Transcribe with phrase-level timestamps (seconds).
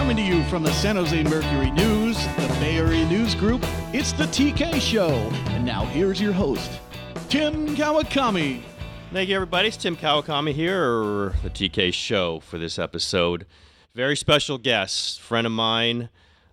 [0.00, 3.60] Coming to you from the San Jose Mercury News, the Bay Area News Group,
[3.92, 5.10] it's the TK Show.
[5.50, 6.80] And now here's your host,
[7.28, 8.62] Tim Kawakami.
[9.12, 9.68] Thank you, everybody.
[9.68, 13.44] It's Tim Kawakami here, the TK Show for this episode.
[13.94, 16.08] Very special guest, friend of mine.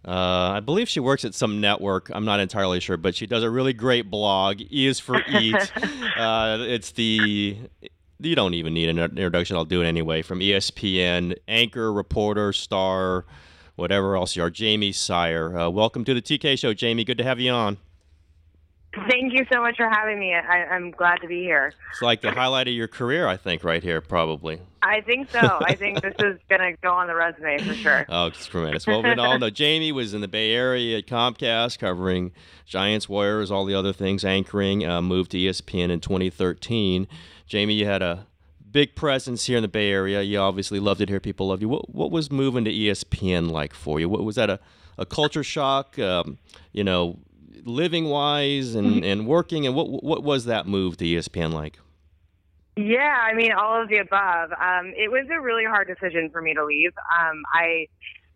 [0.05, 2.09] Uh, I believe she works at some network.
[2.13, 4.59] I'm not entirely sure, but she does a really great blog.
[4.59, 5.71] E is for Eat.
[6.17, 7.57] uh, it's the
[8.19, 9.55] you don't even need an introduction.
[9.55, 10.21] I'll do it anyway.
[10.21, 13.25] From ESPN, anchor, reporter, star,
[13.75, 15.57] whatever else you are, Jaymee Sire.
[15.57, 17.05] Uh, welcome to the TK Show, Jaymee.
[17.05, 17.77] Good to have you on.
[19.09, 20.33] Thank you so much for having me.
[20.33, 21.73] I, am glad to be here.
[21.91, 24.61] It's like the highlight of your career, I think, right here, probably.
[24.81, 25.59] I think so.
[25.61, 28.05] I think this is going to go on the resume for sure.
[28.09, 28.87] Oh, it's tremendous.
[28.87, 32.31] Well, we all know Jaymee was in the Bay Area at Comcast covering
[32.65, 37.07] Giants, Warriors, all the other things, anchoring, uh, moved to ESPN in 2013.
[37.49, 38.25] Jaymee, you had a
[38.71, 40.21] big presence here in the Bay Area.
[40.21, 41.19] You obviously loved it here.
[41.19, 41.69] People loved you.
[41.69, 44.09] What, what was moving to ESPN like for you?
[44.09, 44.59] What was that a,
[44.97, 45.99] a culture shock?
[45.99, 46.39] Um,
[46.71, 47.19] you know,
[47.65, 49.03] living wise and, mm-hmm.
[49.03, 51.79] and working, and what what was that move to ESPN like?
[52.77, 54.51] Yeah, I mean all of the above.
[54.51, 56.91] Um, it was a really hard decision for me to leave.
[57.19, 57.87] Um, I,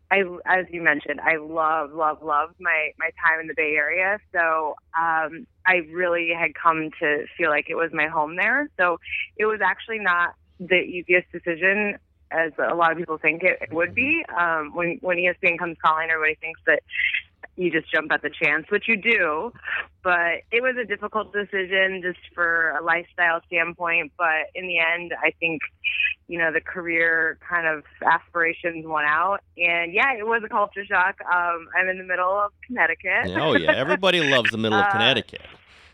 [0.10, 4.18] I, as you mentioned, I love, love, love my my time in the Bay Area.
[4.34, 8.68] So um, I really had come to feel like it was my home there.
[8.80, 8.98] So
[9.38, 11.98] it was actually not the easiest decision
[12.32, 14.24] as a lot of people think it, would be.
[14.38, 16.82] Um, when when ESPN comes calling, everybody thinks that
[17.56, 19.52] you just jump at the chance, which you do.
[20.04, 24.14] But it was a difficult decision just for a lifestyle standpoint.
[24.18, 25.62] But in the end, I think,
[26.28, 29.42] you know, the career kind of aspirations won out.
[29.58, 31.20] And yeah, it was a culture shock.
[31.22, 33.28] Um, I'm in the middle of Connecticut.
[33.38, 33.74] oh, yeah.
[33.74, 35.46] Everybody loves the middle of uh, Connecticut.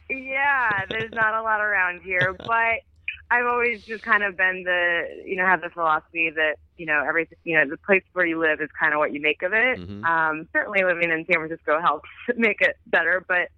[0.09, 2.35] Yeah, there's not a lot around here.
[2.47, 2.83] But
[3.30, 7.04] I've always just kind of been the, you know, have the philosophy that, you know,
[7.05, 9.54] everything, you know, the place where you live is kind of what you make of
[9.54, 9.80] it.
[9.80, 10.05] Mm-hmm.
[10.05, 13.49] Um, certainly living in San Francisco helps make it better, but,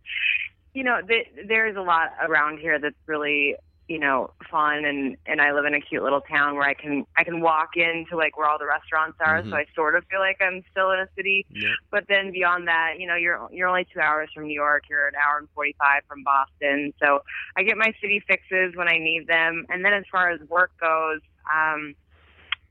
[0.74, 3.56] you know, th- there's a lot around here that's really
[3.90, 7.06] you know fun and and I live in a cute little town where I can
[7.18, 9.50] I can walk into like where all the restaurants are mm-hmm.
[9.50, 11.74] so I sort of feel like I'm still in a city yeah.
[11.92, 15.08] but then beyond that you know you're you're only 2 hours from New York you're
[15.08, 17.24] an hour and 45 from Boston so
[17.58, 20.72] I get my city fixes when I need them and then as far as work
[20.80, 21.22] goes
[21.52, 21.96] um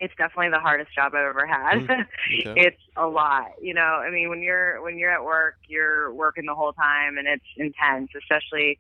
[0.01, 1.79] it's definitely the hardest job I've ever had.
[1.79, 2.07] Mm,
[2.47, 2.61] okay.
[2.67, 3.81] it's a lot, you know.
[3.83, 7.45] I mean, when you're when you're at work, you're working the whole time, and it's
[7.57, 8.79] intense, especially,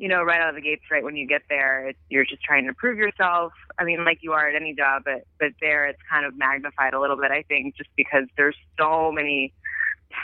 [0.00, 0.82] you know, right out of the gates.
[0.90, 3.52] Right when you get there, you're just trying to prove yourself.
[3.78, 6.94] I mean, like you are at any job, but but there, it's kind of magnified
[6.94, 7.30] a little bit.
[7.30, 9.52] I think just because there's so many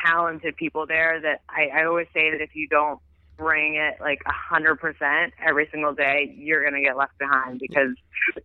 [0.04, 2.98] talented people there that I, I always say that if you don't
[3.36, 7.94] bring it like a hundred percent every single day, you're gonna get left behind because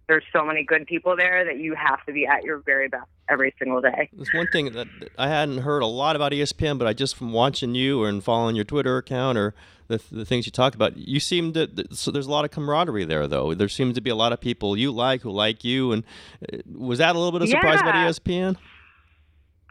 [0.07, 3.07] there's so many good people there that you have to be at your very best
[3.29, 4.09] every single day.
[4.13, 4.87] There's one thing that
[5.17, 8.55] I hadn't heard a lot about ESPN, but I just from watching you and following
[8.55, 9.53] your Twitter account or
[9.91, 11.69] the, the things you talked about, you seem to.
[11.91, 13.53] So there's a lot of camaraderie there, though.
[13.53, 16.03] There seems to be a lot of people you like who like you, and
[16.51, 17.89] uh, was that a little bit of surprise yeah.
[17.89, 18.57] about ESPN?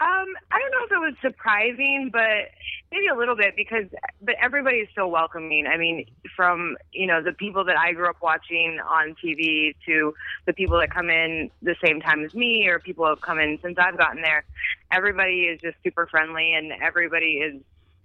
[0.01, 2.49] Um, I don't know if it was surprising, but
[2.91, 3.85] maybe a little bit because,
[4.23, 5.67] but everybody is so welcoming.
[5.67, 10.15] I mean, from you know the people that I grew up watching on TV to
[10.47, 13.59] the people that come in the same time as me, or people have come in
[13.63, 14.45] since I've gotten there.
[14.91, 17.61] Everybody is just super friendly, and everybody is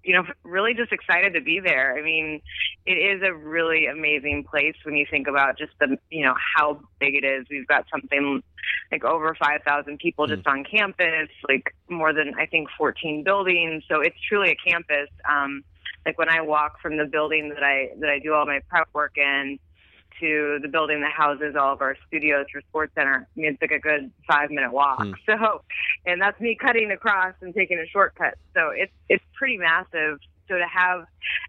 [0.05, 1.97] you know, really just excited to be there.
[1.97, 2.41] I mean,
[2.85, 6.79] it is a really amazing place when you think about just the, you know, how
[6.99, 7.47] big it is.
[7.49, 8.43] We've got something
[8.91, 10.51] like over 5,000 people just mm.
[10.51, 13.83] on campus, like more than, I think, 14 buildings.
[13.89, 15.09] So it's truly a campus.
[15.27, 15.63] Um,
[16.05, 18.87] like when I walk from the building that I, that I do all my prep
[18.93, 19.57] work in,
[20.19, 23.21] to the building that houses all of our studios for SportsCenter.
[23.21, 24.99] I mean, it's like a good five minute walk.
[24.99, 25.13] Mm.
[25.25, 25.61] So,
[26.05, 28.35] and that's me cutting across and taking a shortcut.
[28.53, 30.19] So it's it's pretty massive.
[30.47, 31.05] So to have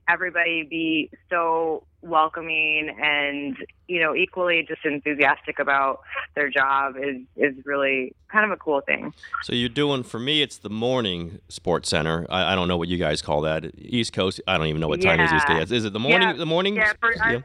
[0.08, 3.56] everybody be so welcoming and
[3.88, 6.00] you know equally just enthusiastic about
[6.34, 9.12] their job is is really kind of a cool thing.
[9.42, 12.26] So you're doing for me it's the morning SportsCenter.
[12.30, 13.66] I, I don't know what you guys call that.
[13.76, 14.40] East Coast.
[14.46, 15.24] I don't even know what time yeah.
[15.24, 15.72] it is these days.
[15.72, 16.28] Is it the morning?
[16.28, 16.34] Yeah.
[16.34, 16.76] The morning?
[16.76, 16.92] Yeah.
[17.00, 17.40] For, yeah.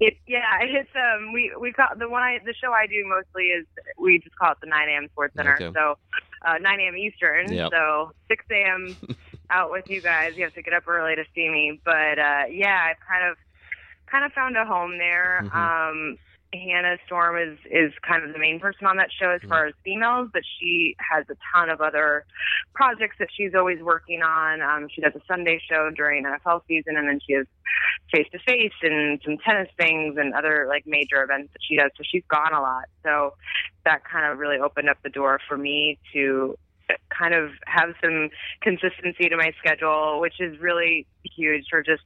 [0.00, 3.48] It, yeah, it's um we we call the one I the show I do mostly
[3.48, 3.66] is
[3.98, 5.08] we just call it the 9 a.m.
[5.16, 5.60] SportsCenter.
[5.60, 5.72] Okay.
[5.74, 5.98] So
[6.46, 6.96] uh, 9 a.m.
[6.96, 7.52] Eastern.
[7.52, 7.70] Yep.
[7.70, 8.96] So 6 a.m.
[9.50, 10.32] out with you guys.
[10.36, 13.36] You have to get up early to see me, but uh, yeah, I've kind of
[14.10, 15.42] kind of found a home there.
[15.44, 15.58] Mm-hmm.
[15.58, 16.16] Um,
[16.52, 19.74] Hannah Storm is is kind of the main person on that show as far as
[19.84, 22.24] females, but she has a ton of other
[22.74, 24.60] projects that she's always working on.
[24.60, 27.46] Um, she does a Sunday show during NFL season, and then she has
[28.12, 31.92] face to face and some tennis things and other like major events that she does.
[31.96, 32.86] So she's gone a lot.
[33.04, 33.34] So
[33.84, 36.58] that kind of really opened up the door for me to
[37.16, 38.30] kind of have some
[38.60, 41.06] consistency to my schedule, which is really
[41.36, 42.02] huge for just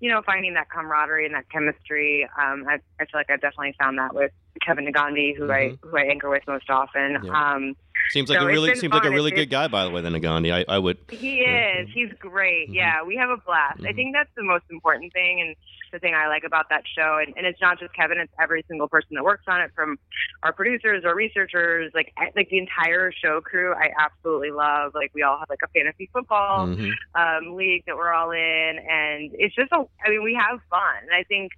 [0.00, 2.28] you know finding that camaraderie and that chemistry.
[2.40, 4.32] Um, I, I feel like I've definitely found that with
[4.64, 5.50] Kevin Negandhi, who mm-hmm.
[5.84, 7.18] I who I anchor with most often.
[7.22, 7.54] Yeah.
[7.54, 7.76] Um,
[8.10, 9.00] Seems like so a really seems fun.
[9.00, 10.52] like a really good guy, by the way, Then Negandhi.
[10.52, 10.98] I, I would.
[11.10, 11.88] He is.
[11.92, 12.68] He's great.
[12.68, 12.74] Mm-hmm.
[12.74, 13.78] Yeah, we have a blast.
[13.78, 13.86] Mm-hmm.
[13.86, 15.56] I think that's the most important thing, and
[15.92, 17.18] the thing I like about that show.
[17.24, 19.98] And, and it's not just Kevin; it's every single person that works on it, from
[20.42, 23.74] our producers or researchers, like like the entire show crew.
[23.74, 24.92] I absolutely love.
[24.94, 26.90] Like we all have like a fantasy football mm-hmm.
[27.14, 29.84] um, league that we're all in, and it's just a.
[30.04, 31.52] I mean, we have fun, and I think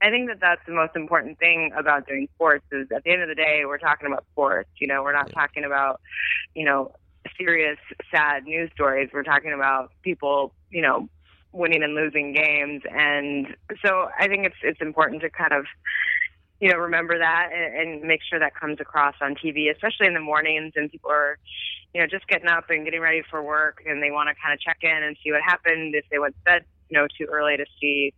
[0.00, 3.22] I think that that's the most important thing about doing sports is at the end
[3.22, 4.70] of the day, we're talking about sports.
[4.80, 6.00] You know, we're not talking about,
[6.54, 6.92] you know,
[7.36, 7.78] serious,
[8.12, 9.10] sad news stories.
[9.12, 11.08] We're talking about people, you know,
[11.52, 12.82] winning and losing games.
[12.90, 15.64] And so I think it's, it's important to kind of,
[16.60, 20.14] you know, remember that and, and make sure that comes across on TV, especially in
[20.14, 21.38] the mornings and people are,
[21.92, 24.54] you know, just getting up and getting ready for work and they want to kind
[24.54, 27.26] of check in and see what happened if they went to bed, you know, too
[27.26, 28.12] early to see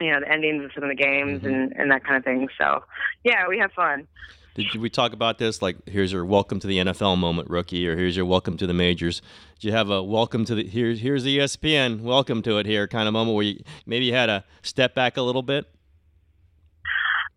[0.00, 1.46] you know the endings of some of the games mm-hmm.
[1.46, 2.48] and and that kind of thing.
[2.58, 2.82] So
[3.24, 4.08] yeah, we have fun.
[4.54, 5.62] Did we talk about this?
[5.62, 8.74] Like, here's your welcome to the NFL moment, rookie, or here's your welcome to the
[8.74, 9.22] majors.
[9.54, 12.88] Did you have a welcome to the here's here's the ESPN, welcome to it here
[12.88, 15.66] kind of moment where you maybe you had to step back a little bit?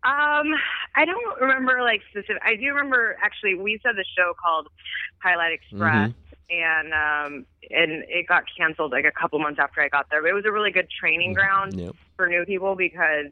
[0.04, 0.54] Um,
[0.95, 2.42] I don't remember like specific.
[2.44, 4.68] I do remember actually we said the show called
[5.21, 9.89] Highlight Express, mm-hmm and um, and it got canceled like a couple months after I
[9.89, 10.21] got there.
[10.21, 11.39] But it was a really good training mm-hmm.
[11.39, 11.95] ground yep.
[12.15, 13.31] for new people because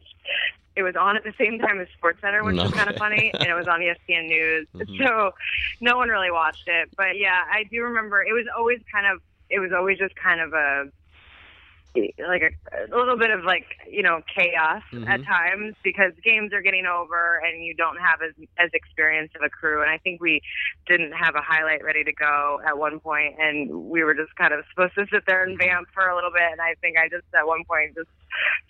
[0.75, 2.63] it was on at the same time as SportsCenter, which okay.
[2.63, 4.67] was kind of funny, and it was on the ESPN News.
[4.81, 5.03] Mm-hmm.
[5.03, 5.31] So
[5.79, 6.89] no one really watched it.
[6.97, 10.39] But yeah, I do remember it was always kind of it was always just kind
[10.39, 10.85] of a
[11.95, 15.07] like a, a little bit of like you know chaos mm-hmm.
[15.07, 19.41] at times because games are getting over and you don't have as as experienced of
[19.43, 20.41] a crew and I think we
[20.88, 24.53] didn't have a highlight ready to go at one point and we were just kind
[24.53, 25.69] of supposed to sit there and mm-hmm.
[25.69, 28.09] vamp for a little bit and I think I just at one point just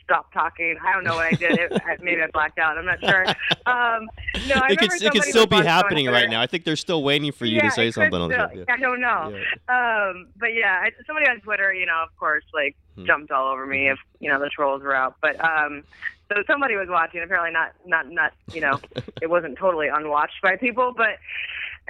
[0.04, 0.76] stopped talking.
[0.84, 1.58] I don't know what I did.
[1.60, 1.72] It,
[2.02, 2.78] maybe I blacked out.
[2.78, 3.26] I'm not sure.
[3.66, 4.10] Um,
[4.48, 6.42] no, I it could, it could still be happening right now.
[6.42, 8.64] I think they're still waiting for you yeah, to say something on the yeah.
[8.68, 9.34] I don't know.
[9.70, 10.10] Yeah.
[10.10, 13.06] Um, but yeah, I, somebody on Twitter, you know, of course, like hmm.
[13.06, 15.16] jumped all over me if you know the trolls were out.
[15.22, 15.84] But um,
[16.30, 17.22] so somebody was watching.
[17.22, 18.80] Apparently, not not not you know,
[19.22, 21.18] it wasn't totally unwatched by people, but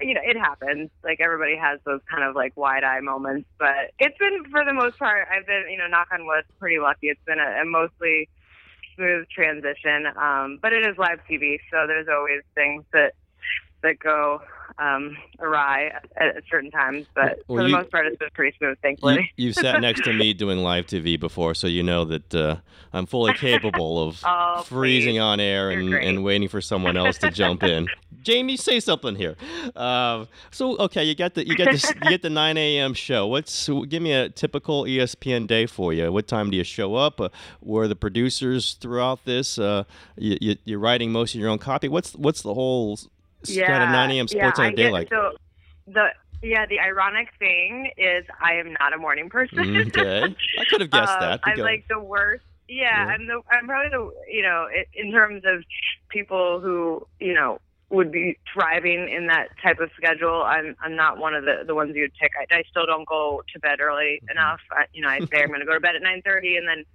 [0.01, 0.89] you know, it happens.
[1.03, 4.73] Like everybody has those kind of like wide eye moments, but it's been for the
[4.73, 5.27] most part.
[5.31, 7.07] I've been, you know, knock on wood, pretty lucky.
[7.07, 8.29] It's been a, a mostly
[8.95, 10.07] smooth transition.
[10.07, 13.13] Um, but it is live TV, so there's always things that
[13.83, 14.41] that go
[14.77, 16.05] um, awry at,
[16.37, 19.31] at, certain times, but well, for the you, most part, it's been pretty smooth, thankfully.
[19.35, 22.55] You, have sat next to me doing live TV before, so you know that uh,
[22.93, 25.19] I'm fully capable of oh, freezing please.
[25.19, 27.87] on air and, and, waiting for someone else to jump in.
[28.23, 29.35] Jaymee, say something here.
[29.75, 32.93] Uh, so, okay, you got the you get the you get the 9 a.m.
[32.93, 33.25] show.
[33.25, 36.11] What's give me a typical ESPN day for you?
[36.11, 37.19] What time do you show up?
[37.19, 37.29] Uh,
[37.61, 39.57] where the producers throughout this?
[39.57, 39.85] Uh,
[40.17, 41.87] you, you, are writing most of your own copy.
[41.87, 42.99] What's what's the whole
[43.45, 44.27] yeah, kind of 9 a.m.
[44.27, 45.09] sports yeah, on a day like?
[45.09, 45.33] So
[45.87, 46.09] the
[46.43, 49.77] yeah, the ironic thing is I am not a morning person.
[49.77, 51.41] okay, I could have guessed that.
[51.43, 52.43] I'm like the worst.
[52.67, 55.63] Yeah, yeah, I'm the I'm probably the you know in terms of
[56.09, 57.59] people who you know
[57.91, 60.43] would be thriving in that type of schedule.
[60.43, 62.31] I'm I'm not one of the the ones you'd pick.
[62.39, 64.31] I, I still don't go to bed early mm-hmm.
[64.31, 64.61] enough.
[64.71, 66.85] I, you know, I say I'm going to go to bed at 9:30, and then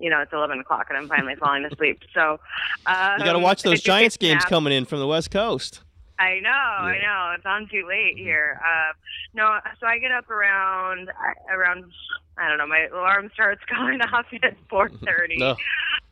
[0.00, 2.02] you know it's 11 o'clock, and I'm finally falling asleep.
[2.12, 2.40] So
[2.86, 5.82] um, you got to watch those Giants games coming in from the West Coast.
[6.18, 6.86] I know, yeah.
[6.86, 7.34] I know.
[7.36, 8.24] It's on too late mm-hmm.
[8.24, 8.60] here.
[8.64, 8.92] Uh,
[9.34, 11.10] no, so I get up around
[11.50, 11.92] around
[12.38, 12.66] I don't know.
[12.66, 15.38] My alarm starts going off at 4:30.
[15.38, 15.56] no.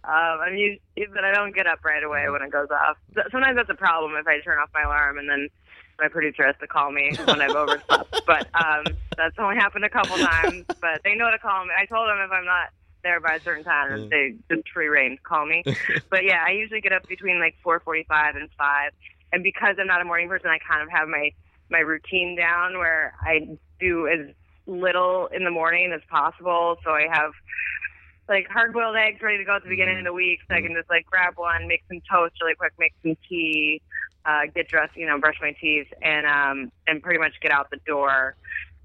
[0.04, 0.82] Um, I'm used,
[1.14, 2.98] but I don't get up right away when it goes off.
[3.32, 5.48] Sometimes that's a problem if I turn off my alarm and then
[5.98, 8.20] my producer has to call me when I've overslept.
[8.26, 8.84] but um,
[9.16, 10.64] that's only happened a couple times.
[10.80, 11.70] But they know to call me.
[11.78, 12.68] I told them if I'm not
[13.02, 14.08] there by a certain time, yeah.
[14.10, 15.62] they just free reign call me.
[16.10, 18.92] but yeah, I usually get up between like 4:45 and 5
[19.34, 21.32] and because I'm not a morning person, I kind of have my
[21.70, 24.32] my routine down where I do as
[24.66, 26.76] little in the morning as possible.
[26.84, 27.32] So I have
[28.28, 30.62] like hard boiled eggs ready to go at the beginning of the week, so I
[30.62, 33.82] can just like grab one, make some toast really quick, make some tea,
[34.24, 37.68] uh, get dressed, you know, brush my teeth, and um and pretty much get out
[37.70, 38.36] the door.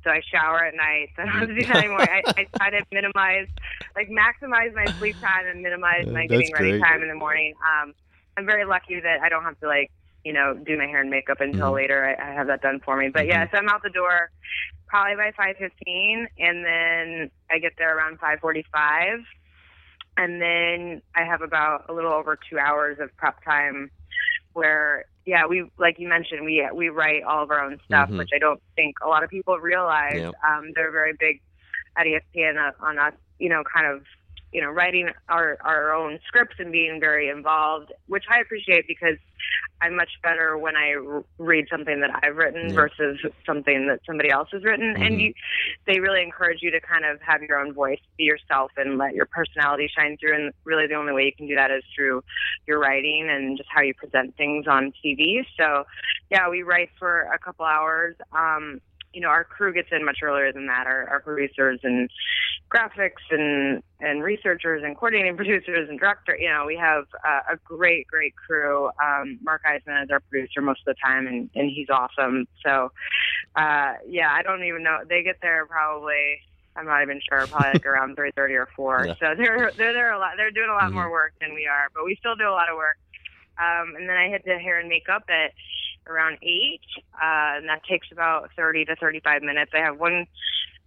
[0.04, 1.10] So I shower at night.
[1.16, 2.02] So I don't have to do that anymore.
[2.02, 3.48] I, I try to minimize,
[3.96, 7.54] like maximize my sleep time and minimize my getting ready time in the morning.
[7.62, 7.94] Um,
[8.38, 9.92] I'm very lucky that I don't have to like
[10.30, 11.76] you know, do my hair and makeup until mm-hmm.
[11.76, 12.06] later.
[12.06, 13.10] I, I have that done for me.
[13.10, 13.32] But mm-hmm.
[13.32, 14.30] yeah, so I'm out the door
[14.86, 19.24] probably by 5:15, and then I get there around 5:45,
[20.18, 23.90] and then I have about a little over two hours of prep time,
[24.54, 28.20] where yeah, we like you mentioned, we we write all of our own stuff, Mhm.
[28.20, 30.14] which I don't think a lot of people realize.
[30.14, 30.36] Yep.
[30.48, 31.42] Um, they're very big
[31.98, 34.04] at ESPN on us, you know, kind of,
[34.52, 39.18] you know, writing our our own scripts and being very involved, which I appreciate because
[39.82, 42.76] I'm much better when I r- read something that I've written Yeah.
[42.76, 44.96] versus something that somebody else has written.
[44.96, 45.06] Mhm.
[45.06, 45.34] And you,
[45.88, 49.16] they really encourage you to kind of have your own voice, be yourself, and let
[49.16, 50.36] your personality shine through.
[50.36, 52.22] And really, the only way you can do that is through
[52.68, 55.46] your writing and just how you present things on TV.
[55.58, 55.86] So,
[56.30, 58.16] yeah, we write for a couple hours.
[58.38, 58.82] Um,
[59.14, 60.86] you know, our crew gets in much earlier than that.
[60.88, 62.10] Our, our producers and
[62.74, 66.38] graphics and and researchers and coordinating producers and director.
[66.38, 68.88] You know, we have uh, a great, great crew.
[69.04, 72.46] Um, Mark Eisman is our producer most of the time, and and he's awesome.
[72.66, 72.92] So,
[73.56, 75.00] uh, yeah, I don't even know.
[75.08, 76.42] They get there probably.
[76.76, 77.48] I'm not even sure.
[77.48, 79.08] Probably like around 3:30 or 4.
[79.08, 79.14] Yeah.
[79.20, 80.32] So they're they're there a lot.
[80.38, 80.96] They're doing a lot Mhm.
[80.96, 82.98] more work than we are, but we still do a lot of work.
[83.60, 85.52] Um, and then I hit the hair and makeup at
[86.10, 86.82] around eight,
[87.16, 89.72] uh, and that takes about 30 to 35 minutes.
[89.74, 90.26] I have one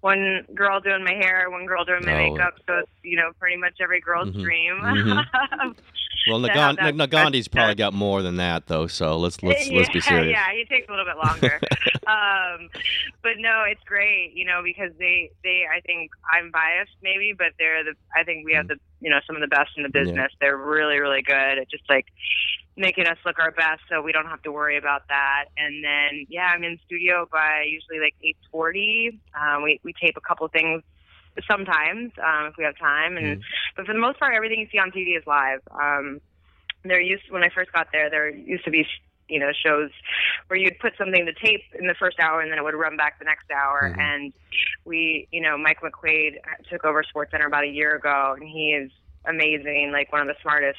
[0.01, 2.33] one girl doing my hair, one girl doing my Oh.
[2.33, 4.43] makeup, so it's you know pretty much every girl's Mhm.
[4.43, 4.81] dream.
[4.83, 5.77] Mhm.
[6.29, 8.87] Well, to Nagan- have that Negandhi's probably got more than that though.
[8.87, 10.31] So let's let's let's be yeah, serious.
[10.31, 11.61] Yeah, he takes a little bit longer.
[12.07, 12.69] um,
[13.23, 17.53] but no, it's great, you know, because they they I think I'm biased maybe, but
[17.59, 19.89] they're the I think we have the you know some of the best in the
[19.89, 19.95] Mm.
[19.95, 20.01] Yeah.
[20.05, 20.33] business.
[20.41, 22.07] They're really really good at just like
[22.77, 25.47] making us look our best, so we don't have to worry about that.
[25.57, 29.21] And then yeah, I'm in studio by usually like 8:40.
[29.35, 30.83] Um, we we tape a couple things
[31.51, 33.43] sometimes um, if we have time, and Mhm.
[33.77, 35.61] but for the most part, everything you see on TV is live.
[35.71, 36.21] Um,
[36.85, 38.87] there used when I first got there, there used to be
[39.29, 39.91] you know shows
[40.49, 42.97] where you'd put something to tape in the first hour and then it would run
[42.97, 43.95] back the next hour.
[43.95, 44.01] Mhm.
[44.01, 44.33] And
[44.85, 46.37] we, you know, Mike McQuade
[46.71, 48.91] took over SportsCenter about a year ago, and he is
[49.27, 50.79] amazing, like one of the smartest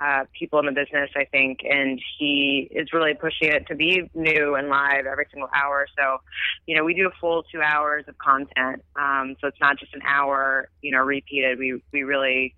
[0.00, 4.10] uh, people in the business, I think, and he is really pushing it to be
[4.14, 5.86] new and live every single hour.
[5.96, 6.18] So,
[6.66, 9.94] you know, we do a full two hours of content, um, so it's not just
[9.94, 11.58] an hour, you know, repeated.
[11.58, 12.54] We we really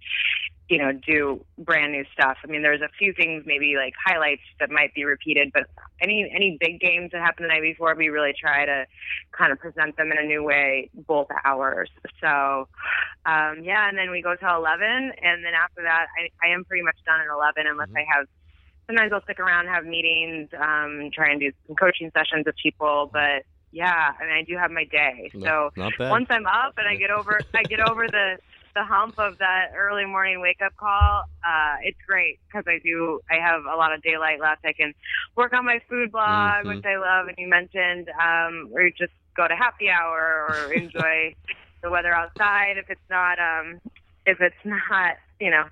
[0.73, 2.39] you know, do brand new stuff.
[2.43, 5.65] I mean, there's a few things, maybe like highlights that might be repeated, but
[6.01, 8.87] any any big games that happened the night before, we really try to
[9.37, 11.91] kind of present them in a new way both hours.
[12.23, 12.69] So,
[13.27, 16.65] um, yeah, and then we go till 11, and then after that, I, I am
[16.65, 18.27] pretty much done at 11 unless I have.
[18.87, 23.11] Sometimes I'll stick around, have meetings, um, try and do some coaching sessions with people,
[23.13, 25.31] but yeah, I mean, I do have my day.
[25.35, 28.39] No, So once I'm up and I get over I get over the
[28.75, 33.21] the hump of that early morning wake up call, uh, it's great because I do
[33.31, 34.65] I have a lot of daylight left.
[34.65, 34.93] I can
[35.37, 36.67] work on my food blog, Mhm.
[36.67, 41.35] which I love, and you mentioned, um, or just go to happy hour or enjoy
[41.83, 43.79] the weather outside if it's not um,
[44.27, 45.65] if it's not you know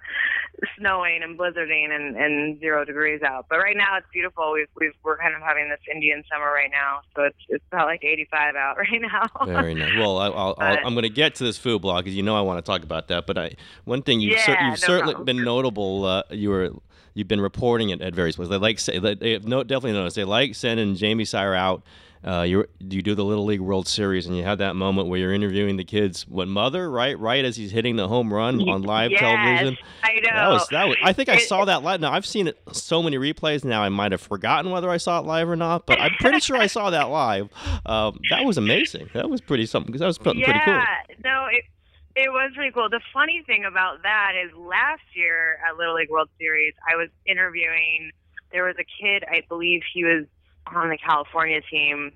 [0.79, 3.47] snowing and blizzarding and, and zero degrees out.
[3.49, 4.53] But right now it's beautiful.
[4.53, 7.87] We've, we've we're kind of having this Indian summer right now, so it's it's about
[7.87, 9.47] like 85 out right now.
[9.47, 9.97] Very nice.
[9.97, 12.23] Well, I, I'll, I'll, But- I'm going to get to this food blog because you
[12.23, 13.27] know I want to talk about that.
[13.27, 15.37] But I, one thing you've, cer- you've no certainly problem.
[15.37, 16.05] been notable.
[16.05, 16.71] Uh, you were
[17.15, 18.51] you've been reporting it at various places.
[18.51, 21.83] They like say they have no, definitely noticed they like sending Jaymee Sire out.
[22.23, 25.19] Uh, you you do the Little League World Series and you have that moment where
[25.19, 26.27] you're interviewing the kids.
[26.29, 26.91] What mother?
[26.91, 29.79] Right, right as he's hitting the home run on live yes, television.
[30.03, 30.21] I know.
[30.35, 30.97] That was that was.
[31.03, 32.01] I think I It- saw that live.
[32.01, 33.83] Now I've seen it so many replays now.
[33.83, 36.57] I might have forgotten whether I saw it live or not, but I'm pretty sure
[36.57, 37.49] I saw that live.
[37.87, 39.09] Um, that was amazing.
[39.15, 39.97] That was pretty something.
[39.97, 40.75] That was something yeah, pretty cool.
[40.75, 41.15] Yeah.
[41.25, 41.65] No, it
[42.17, 42.91] it was pretty cool.
[42.91, 47.09] The funny thing about that is last year at Little League World Series, I was
[47.25, 48.11] interviewing.
[48.53, 50.27] There was a kid, I believe he was
[50.67, 52.13] on the California team.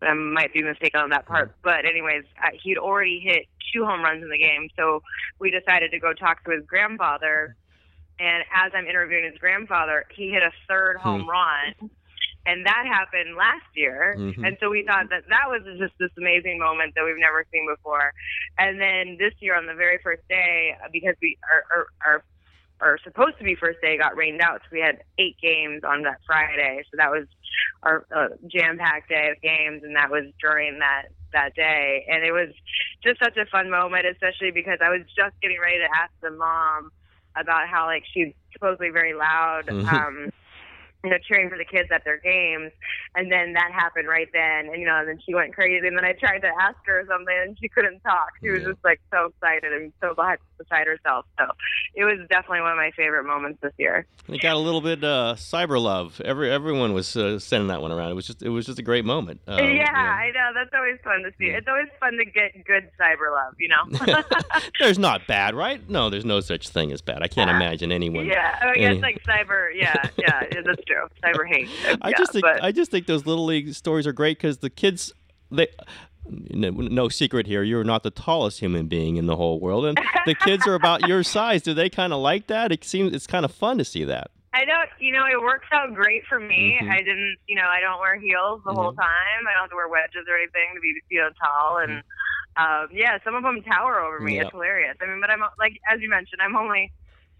[0.00, 1.54] I might be mistaken on that part.
[1.62, 5.02] But anyways, uh, he'd already hit two home runs in the game, so
[5.38, 7.56] we decided to go talk to his grandfather.
[8.18, 11.90] And as I'm interviewing his grandfather, he hit a third home run.
[12.44, 14.16] And that happened last year.
[14.18, 14.44] Mhm.
[14.44, 17.66] And so we thought that that was just this amazing moment that we've never seen
[17.68, 18.12] before.
[18.58, 22.24] And then this year on the very first day, uh, because we our our, our
[22.82, 26.02] our supposed to be first day got rained out, so we had eight games on
[26.02, 26.82] that Friday.
[26.90, 27.26] So that was
[27.82, 32.04] our uh, jam-packed day of games, and that was during that that day.
[32.08, 32.50] And it was
[33.02, 36.30] just such a fun moment, especially because I was just getting ready to ask the
[36.30, 36.90] mom
[37.36, 39.66] about how like she's supposedly very loud.
[39.66, 39.92] Mhm.
[39.92, 40.32] Um,
[41.04, 42.70] you know, cheering for the kids at their games.
[43.16, 44.68] And then that happened right then.
[44.72, 45.86] And, you know, and then she went crazy.
[45.86, 48.30] And then I tried to ask her something and she couldn't talk.
[48.40, 48.68] She was Yeah.
[48.68, 51.26] just like so excited and so behind- beside herself.
[51.38, 51.46] So
[51.96, 54.06] it was definitely one of my favorite moments this year.
[54.28, 56.20] It got a little bit uh, cyber love.
[56.24, 58.10] Every everyone was uh, sending that one around.
[58.12, 59.40] It was just it was just a great moment.
[59.52, 60.50] Uh, yeah, I know.
[60.54, 61.46] That's always fun to see.
[61.48, 61.58] Yeah.
[61.58, 64.22] It's always fun to get good cyber love, you know?
[64.80, 65.86] there's not bad, right?
[65.90, 67.22] No, there's no such thing as bad.
[67.22, 68.26] I can't imagine anyone.
[68.26, 68.58] yeah.
[68.62, 69.68] I guess any- like cyber.
[69.74, 69.94] Yeah.
[70.16, 70.42] Yeah.
[70.52, 70.91] yeah, That's true.
[71.22, 71.68] Cyber hate.
[72.02, 72.62] I yeah, just think but...
[72.62, 75.12] I just think those little league stories are great because the kids
[75.50, 75.68] they.
[76.24, 77.64] No, no, secret here.
[77.64, 81.08] You're not the tallest human being in the whole world, and the kids are about
[81.08, 81.62] your size.
[81.62, 82.70] Do they kind of like that?
[82.70, 84.30] It seems it's kind of fun to see that.
[84.54, 86.78] I don't, you know, it works out great for me.
[86.80, 86.92] Mm-hmm.
[86.92, 88.78] I didn't, you know, I don't wear heels the mm-hmm.
[88.80, 89.42] whole time.
[89.48, 91.78] I don't have to wear wedges or anything to be, you know, tall.
[91.78, 92.62] And mm-hmm.
[92.62, 94.38] um, yeah, some of them tower over me.
[94.38, 94.96] It's hilarious.
[95.00, 96.92] I mean, but I'm like, as you mentioned, I'm only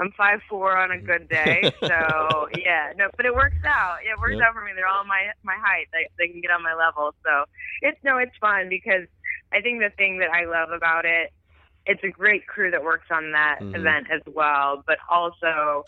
[0.03, 1.73] I'm five four on a good day.
[1.81, 3.99] So yeah, no, but it works out.
[4.03, 4.49] It works yep.
[4.49, 4.73] out for me.
[4.75, 5.87] They're all my my height.
[5.93, 7.15] They they can get on my level.
[7.25, 7.45] So
[7.81, 9.07] it's no, it's fun because
[9.53, 11.33] I think the thing that I love about it,
[11.87, 13.75] it's a great crew that works on that mm-hmm.
[13.75, 14.83] event as well.
[14.87, 15.85] But also,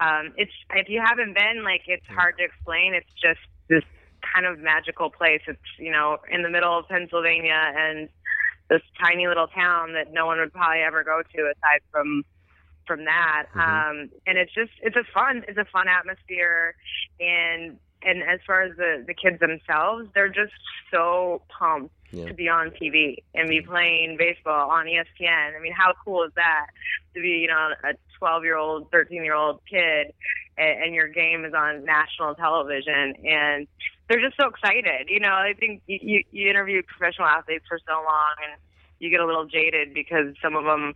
[0.00, 2.94] um, it's if you haven't been, like, it's hard to explain.
[2.94, 3.84] It's just this
[4.34, 5.42] kind of magical place.
[5.46, 8.08] It's you know in the middle of Pennsylvania and
[8.68, 12.24] this tiny little town that no one would probably ever go to aside from
[12.90, 13.46] from that.
[13.54, 13.60] Mm-hmm.
[13.60, 16.74] Um, and it's just it's a fun it's a fun atmosphere,
[17.20, 20.52] and and as far as the the kids themselves, they're just
[20.90, 22.26] so pumped yeah.
[22.26, 25.56] to be on TV and be playing baseball on ESPN.
[25.56, 26.66] I mean, how cool is that
[27.14, 30.12] to be you know a 12 year old, 13 year old kid,
[30.58, 33.68] and, and your game is on national television and
[34.08, 35.08] they're just so excited.
[35.08, 38.60] You know, I think you, you, you interview professional athletes for so long and
[38.98, 40.94] you get a little jaded because some of them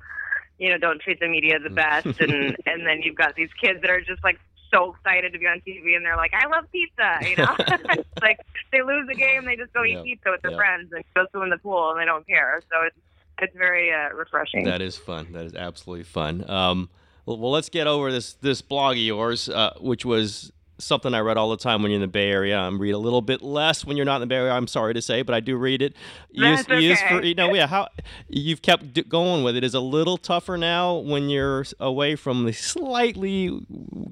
[0.59, 3.81] you know, don't treat the media the best, and and then you've got these kids
[3.83, 4.39] that are just like
[4.73, 7.57] so excited to be on TV, and they're like, I love pizza, you know,
[8.23, 8.41] like
[8.73, 10.59] they lose the game, they just go eat pizza with their yep.
[10.59, 12.61] friends and go swim in the pool, and they don't care.
[12.71, 12.97] So it's
[13.41, 14.65] it's very uh, refreshing.
[14.65, 15.33] That is fun.
[15.33, 16.49] That is absolutely fun.
[16.49, 16.89] Um,
[17.27, 21.21] well, well, let's get over this this blog of yours, uh, which was something I
[21.21, 22.59] read all the time when you're in the Bay Area.
[22.59, 24.53] I read a little bit less when you're not in the Bay Area.
[24.53, 25.95] I'm sorry to say, but I do read it.
[26.31, 26.81] Use, okay.
[26.81, 27.67] use for you know, yeah.
[27.67, 27.89] How
[28.29, 32.53] you've kept going with it is a little tougher now when you're away from the
[32.53, 33.61] slightly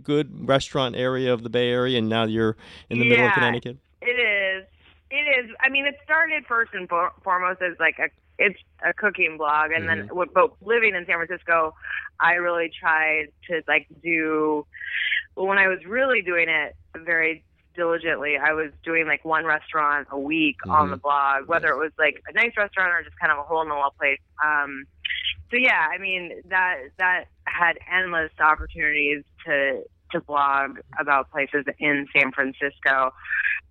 [0.03, 2.57] good restaurant area of the Bay Area, and now you're
[2.91, 3.79] in the yeah, middle of Connecticut.
[4.01, 4.67] It is.
[5.11, 5.51] It is.
[5.61, 8.09] I mean, it started first and foremost as like a
[8.39, 10.09] it's a cooking blog, and mm-hmm.
[10.09, 11.75] then but living in San Francisco,
[12.19, 14.67] I really tried to like do.
[15.37, 20.09] Well, when I was really doing it very diligently, I was doing like one restaurant
[20.11, 20.71] a week mm-hmm.
[20.71, 23.43] on the blog, whether it was like a nice restaurant or just kind of a
[23.43, 24.21] hole in the wall place.
[24.45, 24.85] Um,
[25.51, 32.07] so yeah, I mean that that had endless opportunities to to blog about places in
[32.15, 33.13] San Francisco.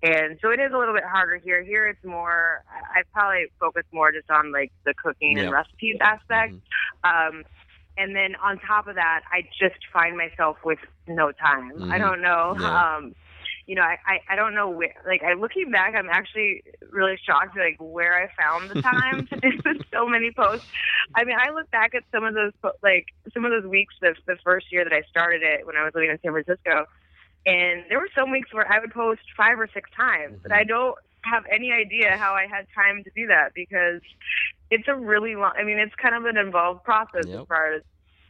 [0.03, 1.63] And so it is a little bit harder here.
[1.63, 6.55] Here it's more, I probably focus more just on like the cooking and recipes aspect.
[7.05, 7.37] Mm-hmm.
[7.37, 7.43] Um,
[7.97, 11.71] and then on top of that, I just find myself with no time.
[11.71, 11.91] Mm-hmm.
[11.91, 12.55] I don't know.
[12.59, 12.95] Yeah.
[12.95, 13.15] Um,
[13.67, 17.17] you know, I, I, I don't know where, like, I looking back, I'm actually really
[17.23, 20.67] shocked, like, where I found the time to do so many posts.
[21.15, 22.51] I mean, I look back at some of those,
[22.81, 25.83] like, some of those weeks, the, the first year that I started it when I
[25.83, 26.85] was living in San Francisco,
[27.45, 30.63] and there were some weeks where I would post five or six times, but I
[30.63, 34.01] don't have any idea how I had time to do that because
[34.69, 35.51] it's a really long.
[35.57, 37.41] I mean, it's kind of an involved process yep.
[37.41, 37.81] as far as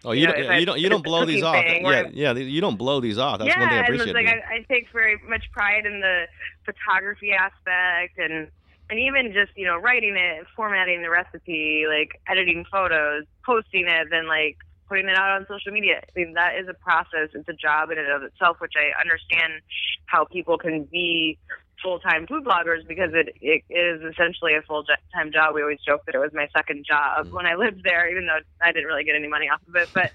[0.03, 1.63] Oh, you, you, know, don't, you don't you don't blow these off.
[1.63, 3.37] Yeah, yeah, you don't blow these off.
[3.37, 4.15] That's yeah, one thing I appreciate.
[4.15, 6.25] and like I, I take very much pride in the
[6.65, 8.47] photography aspect and
[8.89, 14.07] and even just you know writing it, formatting the recipe, like editing photos, posting it,
[14.09, 14.57] then like
[14.89, 16.01] putting it out on social media.
[16.01, 17.29] I mean that is a process.
[17.35, 19.61] It's a job in and of itself, which I understand
[20.07, 21.37] how people can be
[21.81, 25.55] full time food bloggers because it, it is essentially a full time job.
[25.55, 27.31] We always joke that it was my second job mm.
[27.31, 29.89] when I lived there, even though I didn't really get any money off of it.
[29.93, 30.11] But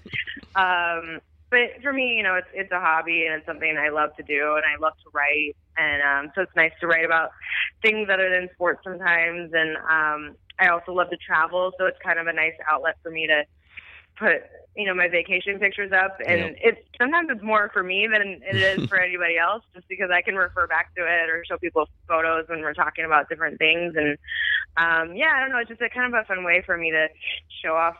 [0.59, 4.15] um, but for me, you know, it's it's a hobby and it's something I love
[4.17, 7.31] to do, and I love to write, and um, so it's nice to write about
[7.81, 9.51] things other than sports sometimes.
[9.53, 13.11] And um, I also love to travel, so it's kind of a nice outlet for
[13.11, 13.43] me to
[14.17, 14.43] put
[14.77, 16.17] you know my vacation pictures up.
[16.25, 16.55] And yep.
[16.59, 20.21] it's sometimes it's more for me than it is for anybody else just because i
[20.21, 23.95] can refer back to it or show people photos when we're talking about different things.
[23.97, 24.17] And
[24.77, 25.57] um yeah i don't know.
[25.57, 27.07] It's just a kind of a fun way for me to
[27.63, 27.95] show off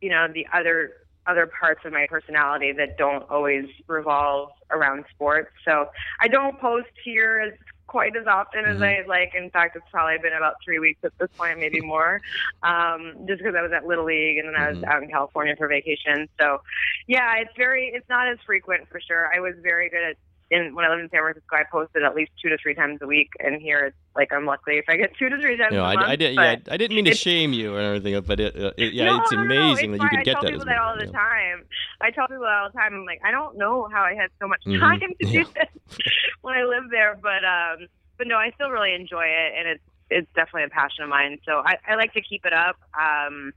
[0.00, 0.92] you know the other
[1.26, 5.50] other parts of my personality that don't always revolve around sports.
[5.64, 5.86] So
[6.20, 8.84] i don't post here as quite as often as mm-hmm.
[8.84, 9.34] I like.
[9.34, 12.20] In fact, it's probably been about three weeks at this point, maybe more,
[12.62, 14.90] um, just because I was at Little League and then I was mm-hmm.
[14.90, 16.28] out in California for vacation.
[16.38, 16.62] So,
[17.08, 19.34] yeah, it's very, it's not as frequent for sure.
[19.34, 20.16] I was very good at
[20.50, 23.00] in when I lived in San Francisco, I posted at least two to three times
[23.02, 25.74] a week, and here it's like I'm lucky if I get two to three times.
[25.74, 26.34] No, I, month, I, did.
[26.34, 29.20] Yeah, I didn't mean to shame you or anything, but it, uh, it yeah, no,
[29.20, 30.46] it's amazing no, that you can get that.
[30.46, 31.12] I tell people that all the yeah.
[31.12, 31.64] time.
[32.00, 32.94] I tell people that all the time.
[32.94, 34.80] I'm like, I don't know how I had so much mm-hmm.
[34.80, 35.98] time to do this
[36.42, 39.84] when I lived there, but um, but no, I still really enjoy it, and it's
[40.10, 41.38] it's definitely a passion of mine.
[41.44, 42.76] So I, I like to keep it up.
[42.98, 43.52] Um,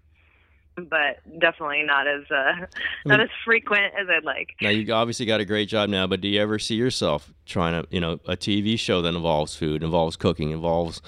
[0.90, 2.66] but definitely not as uh,
[3.06, 4.56] not as frequent as I'd like.
[4.62, 7.82] Now you obviously got a great job now, but do you ever see yourself trying
[7.82, 11.02] to, you know, a TV show that involves food, involves cooking, involves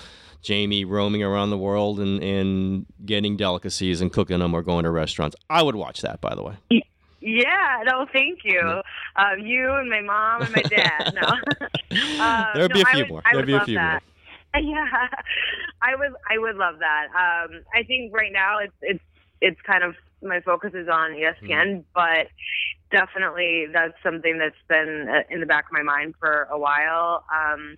[0.43, 4.91] Jaymee roaming around the world and, and getting delicacies and cooking them or going to
[4.91, 5.35] restaurants?
[5.49, 6.83] I would watch that, by the way.
[7.23, 8.59] Yeah, no, thank you.
[9.15, 11.13] Um, you and my mom and my dad.
[11.13, 11.21] No,
[12.21, 13.23] uh, there'd no, be a few would, more.
[13.31, 13.91] There'd be a few that.
[13.91, 14.01] more.
[14.55, 14.85] Yeah,
[15.81, 16.11] I would.
[16.29, 17.07] I would love that.
[17.07, 19.03] Um, I think right now it's it's
[19.43, 21.79] it's kind of my focus is on ESPN, mm-hmm.
[21.93, 22.27] but
[22.91, 27.25] definitely that's something that's been uh, in the back of my mind for a while.
[27.29, 27.75] Um,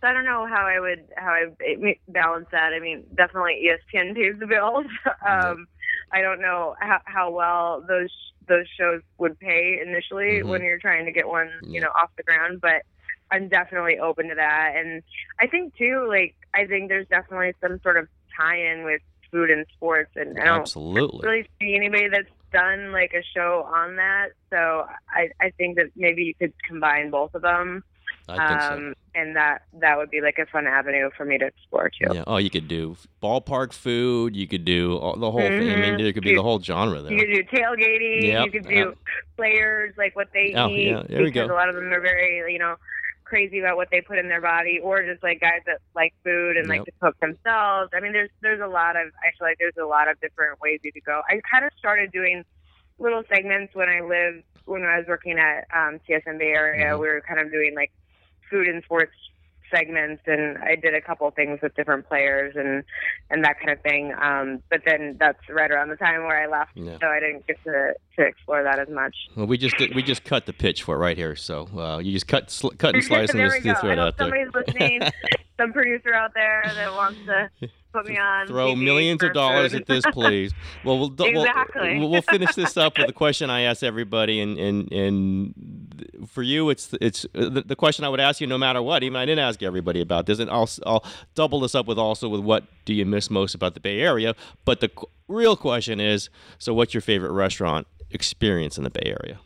[0.00, 2.72] so I don't know how I would how I balance that.
[2.74, 4.86] I mean, definitely ESPN pays the bills.
[5.26, 5.68] um,
[6.12, 8.12] I don't know how, how well those
[8.48, 10.48] those shows would pay initially mm-hmm.
[10.48, 12.82] when you're trying to get one, you know, off the ground, but
[13.30, 14.72] I'm definitely open to that.
[14.76, 15.02] And
[15.40, 19.00] I think too, like I think there's definitely some sort of tie-in with
[19.34, 21.28] food and sports, and I don't Absolutely.
[21.28, 24.28] really see anybody that's done like a show on that.
[24.48, 27.82] So I I think that maybe you could combine both of them.
[28.28, 29.20] I think um, so.
[29.20, 32.14] And that that would be like a fun avenue for me to explore too.
[32.14, 32.24] Yeah.
[32.26, 34.36] Oh, you could do ballpark food.
[34.36, 35.58] You could do all, the whole mm-hmm.
[35.58, 35.72] thing.
[35.72, 37.12] I mean, there could be you, the whole genre there.
[37.12, 38.22] You could do tailgating.
[38.22, 38.44] Yep.
[38.46, 38.94] You could do
[39.36, 40.90] players like what they oh, eat.
[40.90, 41.02] Yeah.
[41.08, 41.44] There we go.
[41.44, 42.76] A lot of them are very you know
[43.24, 46.56] crazy about what they put in their body, or just like guys that like food
[46.56, 46.78] and yep.
[46.78, 47.90] like to cook themselves.
[47.94, 50.60] I mean, there's there's a lot of I feel like there's a lot of different
[50.60, 51.20] ways you could go.
[51.28, 52.44] I kind of started doing
[52.98, 56.86] little segments when I lived when I was working at um, CSN Bay Area.
[56.86, 57.00] Mm-hmm.
[57.00, 57.92] We were kind of doing like
[58.50, 59.12] food and sports
[59.74, 62.84] segments and I did a couple things with different players and
[63.30, 64.14] and that kind of thing.
[64.20, 66.98] Um, but then that's right around the time where I left, yeah.
[67.00, 69.14] so I didn't get to, to explore that as much.
[69.36, 71.98] Well, we just did, we just cut the pitch for it right here, so uh,
[71.98, 74.64] you just cut sl- cut and slice and just, just throw it out somebody's there.
[74.66, 75.00] listening,
[75.56, 77.50] some producer out there that wants to
[77.92, 78.46] put me on.
[78.46, 79.82] Throw millions of dollars food.
[79.82, 80.52] at this, please.
[80.84, 81.98] Well, we'll, exactly.
[81.98, 86.42] we'll, we'll finish this up with a question I ask everybody, and and and for
[86.42, 89.02] you, it's it's uh, the, the question I would ask you no matter what.
[89.02, 92.28] Even I didn't ask everybody about this, and I'll I'll double this up with also
[92.28, 94.34] with what do you miss most about the Bay Area.
[94.66, 94.90] But the
[95.26, 99.38] real question is, so what's your favorite restaurant experience in the Bay Area?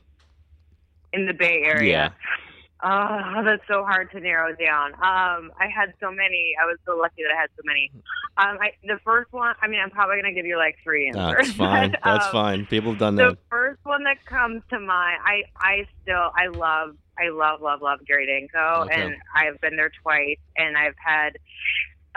[1.12, 2.12] In the Bay Area.
[2.18, 2.36] Yeah.
[2.80, 4.92] Oh, that's so hard to narrow down.
[4.94, 6.54] Um, I had so many.
[6.60, 7.90] I was so lucky that I had so many.
[8.36, 11.48] Um, I, the first one, I mean, I'm probably gonna give you like three answers.
[11.48, 11.90] That's fine.
[11.90, 12.66] But, That's um, fine.
[12.66, 13.30] People have done the that.
[13.30, 17.82] The first one that comes to mind, I, I still, I love, I love, love,
[17.82, 18.94] love Gary Danko, Okay.
[19.02, 21.36] and I've been there twice, and I've had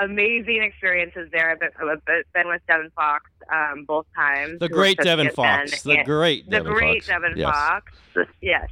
[0.02, 1.52] amazing experiences there.
[1.52, 4.60] I've been, with Devin Fox um, both times.
[4.60, 5.84] The great Devin Fox.
[5.84, 7.08] The great the Devin great Fox.
[7.08, 7.54] Devin yes.
[7.54, 7.94] Fox.
[8.42, 8.70] Yes,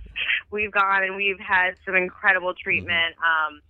[0.52, 3.16] we've gone and we've had some incredible treatment.
[3.20, 3.62] Um,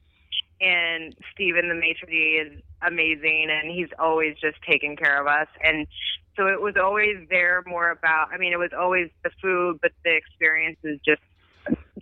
[0.61, 5.47] and Steven, the maitre d, is amazing, and he's always just taking care of us.
[5.63, 5.87] And
[6.35, 8.29] so it was always there more about.
[8.33, 11.21] I mean, it was always the food, but the experience is just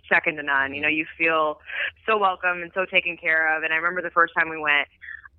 [0.08, 0.74] second to none.
[0.74, 1.60] You know, you feel
[2.06, 3.62] so welcome and so taken care of.
[3.62, 4.88] And I remember the first time we went.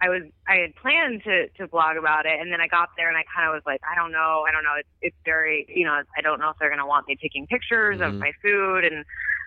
[0.02, 3.10] I was I had planned to to blog about it, and then I got there
[3.10, 4.76] and I kind of was like, I don't know, I don't know.
[4.80, 8.00] It's it's very you know I don't know if they're gonna want me taking pictures
[8.02, 8.20] of Mhm.
[8.20, 9.04] my food, and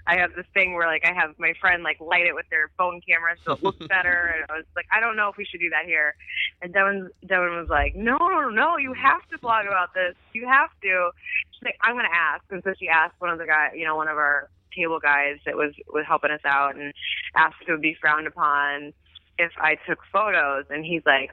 [0.07, 2.71] I have this thing where like I have my friend like light it with their
[2.77, 5.45] phone camera so it looks better, and I was like, I don't know if we
[5.47, 6.15] should do that here,
[6.61, 10.47] and Devin Devin was like, No, no, no, you have to blog about this, you
[10.49, 11.11] have to.
[11.53, 13.97] She's like, I'm gonna ask, and so she asked one of the guy, you know,
[13.97, 16.93] one of our table guys that was was helping us out, and
[17.37, 18.93] asked if it would be frowned upon
[19.38, 21.31] if I took photos, and he's like,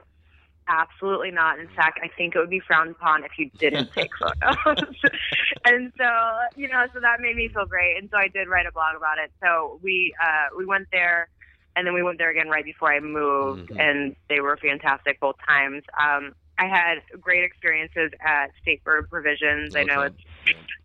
[0.68, 1.58] absolutely not.
[1.58, 4.84] In fact, I think it would be frowned upon if you didn't take photos.
[5.64, 6.08] and so,
[6.56, 7.96] you know, so that made me feel great.
[7.98, 9.32] And so I did write a blog about it.
[9.42, 11.28] So we uh, we went there,
[11.76, 13.80] and then we went there again right before I moved, Mhm.
[13.80, 15.82] and they were fantastic both times.
[15.98, 19.74] Um, I had great experiences at State Bird Provisions.
[19.74, 20.22] I know it's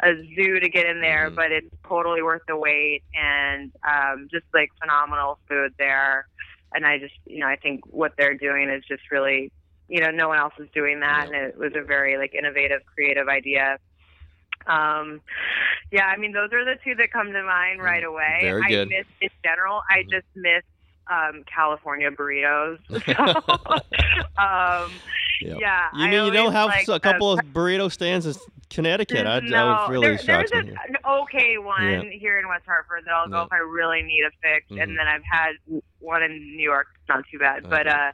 [0.01, 1.35] a zoo to get in there, Mhm.
[1.35, 6.27] but it's totally worth the wait and um, just like phenomenal food there.
[6.73, 9.51] And I just, you know, I think what they're doing is just really,
[9.87, 11.37] you know, no one else is doing that, Yeah.
[11.37, 13.77] and it was a very like innovative, creative idea.
[14.67, 15.21] Um,
[15.91, 18.39] yeah, I mean, those are the two that come to mind right away.
[18.39, 18.89] Mm, Very I good.
[18.89, 19.81] miss in general.
[19.89, 20.11] I Mhm.
[20.11, 20.63] just miss
[21.07, 22.79] um, California burritos.
[23.05, 24.99] So, um,
[25.41, 25.57] Yep.
[25.59, 28.25] yeah, You I mean you don't have like a couple of burrito stands
[28.69, 29.25] Connecticut?
[29.27, 30.71] I, no, that would really there, shock there's me.
[30.71, 33.45] a, an okay one here in West Hartford that I'll go Yeah.
[33.45, 34.81] if I really need a fix, Mhm.
[34.83, 35.51] and then I've had
[35.99, 36.87] one in New York.
[37.07, 38.11] Not too bad, but uh,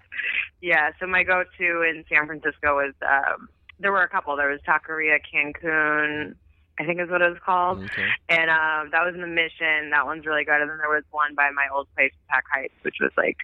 [0.62, 0.92] yeah.
[1.00, 3.48] So my go-to in San Francisco was um,
[3.80, 4.36] there were a couple.
[4.36, 6.36] There was Taqueria Cancun,
[6.80, 8.08] I think is what it was called, Okay.
[8.30, 9.92] and um, that was in the Mission.
[9.92, 10.60] That one's really good.
[10.62, 13.38] And then there was one by my old place, Pac Heights, which was like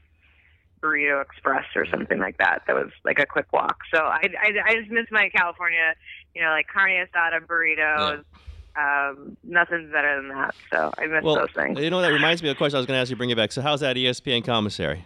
[0.82, 2.64] Burrito Express or something like that.
[2.68, 3.78] That was like a quick walk.
[3.94, 5.96] So I, I, I just miss my California,
[6.36, 8.24] you know, like carne asada burritos.
[8.24, 9.10] Yeah.
[9.10, 10.54] Um, nothing's better than that.
[10.72, 11.80] So I miss well, those things.
[11.80, 13.16] You know, that reminds me of a question I was going to ask you.
[13.16, 13.52] Bring it back.
[13.52, 15.06] So how's that ESPN commissary?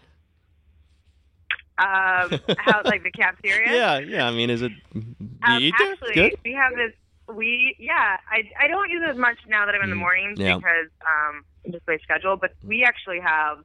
[1.81, 3.71] Um, how like the cafeteria?
[3.73, 4.27] yeah, yeah.
[4.27, 4.71] I mean, is it?
[4.93, 6.35] Do you um, eat actually, Good?
[6.43, 6.93] we have this.
[7.33, 8.17] We yeah.
[8.29, 10.57] I I don't use it as much now that I'm in the mm, mornings yeah.
[10.57, 12.37] because um just my schedule.
[12.37, 13.63] But we actually have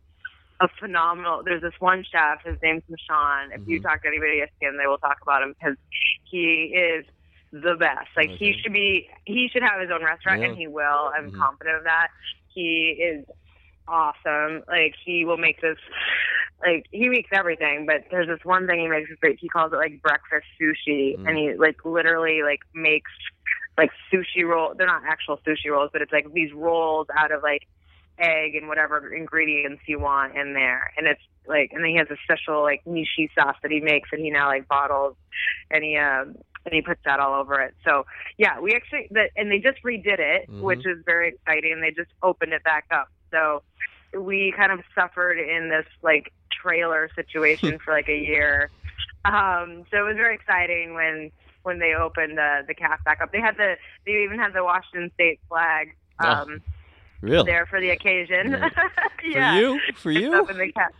[0.60, 1.42] a phenomenal.
[1.44, 2.44] There's this one chef.
[2.44, 3.52] His name's Michon.
[3.52, 3.70] If mm-hmm.
[3.70, 5.76] you talk to anybody at ESPN, they will talk about him because
[6.24, 7.04] he is
[7.52, 8.08] the best.
[8.16, 8.36] Like okay.
[8.36, 9.08] he should be.
[9.24, 10.48] He should have his own restaurant, yeah.
[10.48, 11.12] and he will.
[11.14, 11.40] I'm mm-hmm.
[11.40, 12.08] confident of that.
[12.48, 13.24] He is
[13.88, 14.62] awesome.
[14.68, 15.78] Like he will make this
[16.64, 19.38] like he makes everything, but there's this one thing he makes great.
[19.40, 21.28] He calls it like breakfast sushi, mm.
[21.28, 23.10] and he like literally like makes
[23.76, 24.74] like sushi roll.
[24.76, 27.68] They're not actual sushi rolls, but it's like these rolls out of like
[28.18, 32.08] egg and whatever ingredients you want in there, and it's like, and then he has
[32.10, 35.16] a special like nishi sauce that he makes, and he now like bottles,
[35.70, 37.74] and he um and he puts that all over it.
[37.84, 40.62] So yeah, we actually that, and they just redid it, mm-hmm.
[40.62, 41.80] which is very exciting.
[41.80, 43.62] They just opened it back up, so
[44.18, 48.70] we kind of suffered in this like trailer situation for like a year.
[49.24, 51.30] Um, so it was very exciting when
[51.62, 53.32] when they opened the the cast back up.
[53.32, 55.96] They had the they even had the Washington State flag.
[56.22, 56.72] Oh, um, oh,
[57.20, 57.50] really?
[57.50, 58.56] There for the occasion.
[59.24, 59.50] yeah.
[59.52, 59.80] For you?
[59.96, 60.46] For you?
[60.48, 60.92] In the calf.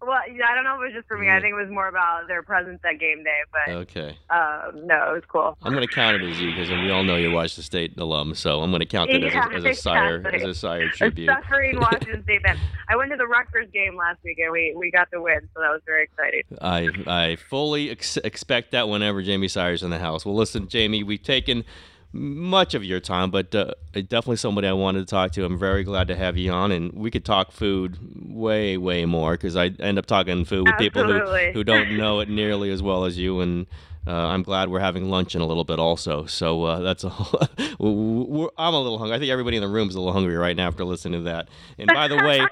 [0.00, 1.30] Well, I don't know if it was just for me.
[1.30, 3.38] I think it was more about their presence at game day.
[3.50, 5.56] But okay, um, no, it was cool.
[5.62, 8.34] I'm going to count it as you because we all know you're Washington State alum.
[8.34, 10.42] So I'm going to count it yeah, as, a, as a Sire exactly.
[10.42, 11.30] as a Sire tribute.
[11.30, 12.58] A suffering Washington State fan.
[12.88, 15.60] I went to the Rutgers game last week and we we got the win, so
[15.60, 16.42] that was very exciting.
[16.60, 20.26] I I fully ex- expect that whenever Jaymee Sire's in the house.
[20.26, 21.64] Well, listen, Jaymee, we've taken
[22.12, 25.44] much of your time, but uh, definitely somebody I wanted to talk to.
[25.44, 27.98] I'm very glad to have you on, and we could talk food
[28.28, 31.12] way, way more because I end up talking food with Absolutely.
[31.12, 33.66] people who, who don't know it nearly as well as you, and
[34.06, 36.26] I'm glad we're having lunch in a little bit also.
[36.26, 37.08] So uh, that's a
[37.80, 39.14] I'm a little hungry.
[39.14, 41.24] I think everybody in the room is a little hungry right now after listening to
[41.24, 41.48] that.
[41.78, 42.46] And by the way,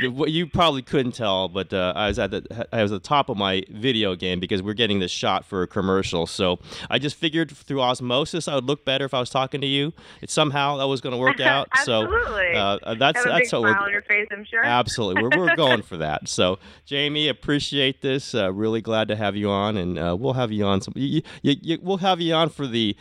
[0.30, 3.28] you probably couldn't tell, but uh, I was at the I was at the top
[3.28, 6.26] of my video game because we're getting this shot for a commercial.
[6.26, 9.66] So I just figured through osmosis I would look better if I was talking to
[9.66, 9.92] you.
[10.22, 11.68] It somehow that was going to work out.
[11.72, 12.54] absolutely.
[12.54, 14.28] So uh, that's that's big smile on your face.
[14.30, 14.64] I'm sure.
[14.64, 15.22] Absolutely.
[15.22, 16.28] We're we're going for that.
[16.28, 18.34] So Jaymee, appreciate this.
[18.34, 20.94] Uh, really glad to have you on, and uh, we'll have you on on some.
[20.96, 22.96] You, you, you, we'll have you on for the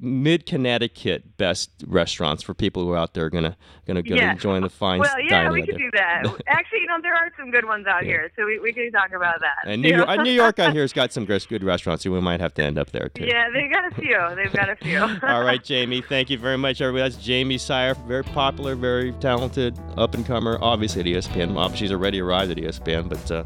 [0.00, 4.32] mid Connecticut best restaurants for people who are out there gonna gonna go yeah.
[4.32, 6.22] enjoy the fine well, yeah, we could do that.
[6.46, 8.08] Actually, you know, there are some good ones out yeah.
[8.08, 9.56] here, so we, we can talk about that.
[9.66, 12.40] And New York, New York out here has got some good restaurants, so we might
[12.40, 13.24] have to end up there too.
[13.24, 14.18] Yeah, they've got a few.
[14.36, 14.98] They've got a few.
[15.28, 16.06] All right, Jaymee.
[16.06, 17.10] Thank you very much, everybody.
[17.10, 20.58] That's Jaymee Sire, very popular, very talented, up and comer.
[20.60, 21.56] Obviously at ESPN.
[21.56, 23.30] Obviously, she's already arrived at ESPN, but.
[23.30, 23.44] Uh,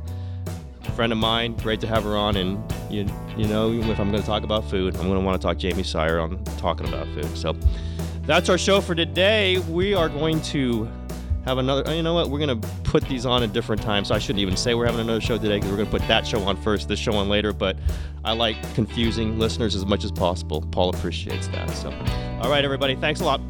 [0.94, 1.54] friend of mine.
[1.56, 2.36] Great to have her on.
[2.36, 5.40] And you, you know, if I'm going to talk about food, I'm going to want
[5.40, 7.36] to talk Jaymee Sire on talking about food.
[7.36, 7.56] So
[8.22, 9.58] that's our show for today.
[9.58, 10.88] We are going to
[11.44, 11.94] have another.
[11.94, 12.30] You know what?
[12.30, 14.08] We're going to put these on at different times.
[14.08, 16.08] So I shouldn't even say we're having another show today because we're going to put
[16.08, 17.52] that show on first, this show on later.
[17.52, 17.76] But
[18.24, 20.62] I like confusing listeners as much as possible.
[20.70, 21.70] Paul appreciates that.
[21.70, 21.90] So,
[22.40, 22.96] all right, everybody.
[22.96, 23.40] Thanks a lot.